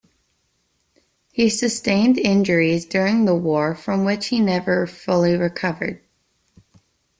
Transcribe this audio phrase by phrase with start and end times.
[1.31, 6.01] He sustained injuries during the war from which he never fully recovered.